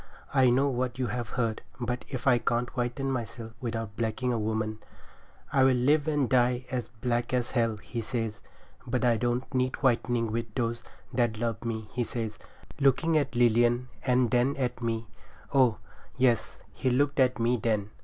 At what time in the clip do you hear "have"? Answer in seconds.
1.13-1.29